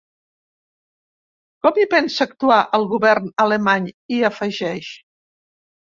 Com 1.67 1.77
hi 1.83 1.87
pensa 1.93 2.27
actuar 2.31 2.59
el 2.81 2.89
govern 2.97 3.31
alemany?, 3.47 3.89
hi 4.17 4.23
afegeix. 4.35 4.93